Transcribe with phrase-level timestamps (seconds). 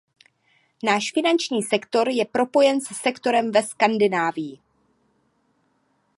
[0.83, 4.59] Náš finanční sektor je propojen se sektorem ve Skandinávii.